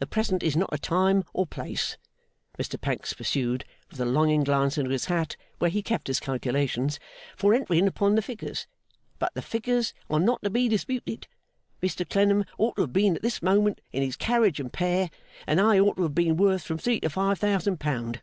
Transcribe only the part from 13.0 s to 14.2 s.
at this moment in his